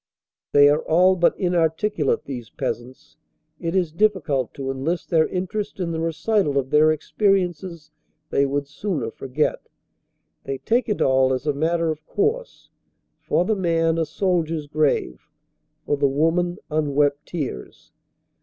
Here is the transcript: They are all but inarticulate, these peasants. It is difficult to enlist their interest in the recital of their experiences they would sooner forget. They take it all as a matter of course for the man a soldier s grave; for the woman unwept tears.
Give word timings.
They 0.51 0.67
are 0.67 0.81
all 0.85 1.15
but 1.15 1.37
inarticulate, 1.39 2.25
these 2.25 2.49
peasants. 2.49 3.17
It 3.59 3.75
is 3.75 3.91
difficult 3.91 4.51
to 4.55 4.71
enlist 4.71 5.11
their 5.11 5.27
interest 5.27 5.79
in 5.79 5.91
the 5.91 5.99
recital 5.99 6.57
of 6.57 6.71
their 6.71 6.91
experiences 6.91 7.91
they 8.31 8.47
would 8.47 8.67
sooner 8.67 9.11
forget. 9.11 9.59
They 10.43 10.57
take 10.57 10.89
it 10.89 11.03
all 11.03 11.33
as 11.33 11.45
a 11.45 11.53
matter 11.53 11.91
of 11.91 12.03
course 12.07 12.71
for 13.19 13.45
the 13.45 13.55
man 13.55 13.99
a 13.99 14.05
soldier 14.07 14.57
s 14.57 14.65
grave; 14.65 15.21
for 15.85 15.97
the 15.97 16.07
woman 16.07 16.57
unwept 16.71 17.27
tears. 17.27 17.91